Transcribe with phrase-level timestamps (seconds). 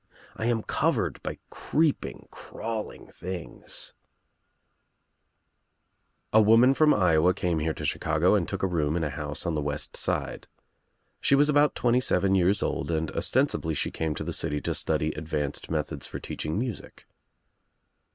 [0.35, 3.93] I am covered by creeping crawling things,"
[6.33, 9.45] A woman from Iowa came here to Chicago and took a room in a house
[9.45, 10.47] on the west side.
[11.19, 14.73] She was about twenty seven years old and ostensibly she came to the city to
[14.73, 17.05] study advanced methods for teaching music.